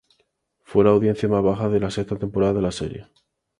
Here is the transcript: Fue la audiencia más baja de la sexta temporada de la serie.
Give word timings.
Fue 0.63 0.83
la 0.83 0.89
audiencia 0.89 1.29
más 1.29 1.43
baja 1.43 1.69
de 1.69 1.79
la 1.79 1.91
sexta 1.91 2.15
temporada 2.17 2.53
de 2.53 2.61
la 2.63 2.71
serie. 2.71 3.07